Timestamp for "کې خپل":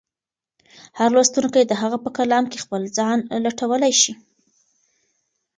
2.51-2.81